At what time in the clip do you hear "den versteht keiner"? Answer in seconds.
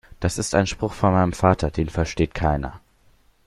1.69-2.79